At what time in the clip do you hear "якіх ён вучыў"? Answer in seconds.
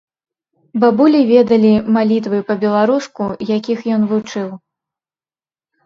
3.57-4.47